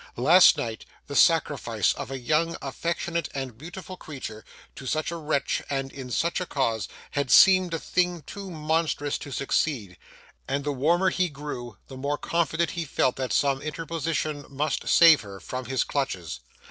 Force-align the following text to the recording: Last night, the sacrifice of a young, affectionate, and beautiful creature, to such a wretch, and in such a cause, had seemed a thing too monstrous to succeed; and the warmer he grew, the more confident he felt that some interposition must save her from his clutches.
Last 0.17 0.57
night, 0.57 0.83
the 1.05 1.15
sacrifice 1.15 1.93
of 1.93 2.09
a 2.09 2.17
young, 2.17 2.57
affectionate, 2.59 3.29
and 3.35 3.55
beautiful 3.55 3.97
creature, 3.97 4.43
to 4.75 4.87
such 4.87 5.11
a 5.11 5.15
wretch, 5.15 5.61
and 5.69 5.93
in 5.93 6.09
such 6.09 6.41
a 6.41 6.47
cause, 6.47 6.87
had 7.11 7.29
seemed 7.29 7.71
a 7.75 7.79
thing 7.79 8.23
too 8.23 8.49
monstrous 8.49 9.19
to 9.19 9.31
succeed; 9.31 9.97
and 10.47 10.63
the 10.63 10.71
warmer 10.73 11.11
he 11.11 11.29
grew, 11.29 11.77
the 11.85 11.97
more 11.97 12.17
confident 12.17 12.71
he 12.71 12.83
felt 12.83 13.15
that 13.17 13.31
some 13.31 13.61
interposition 13.61 14.43
must 14.49 14.87
save 14.87 15.21
her 15.21 15.39
from 15.39 15.65
his 15.65 15.83
clutches. 15.83 16.39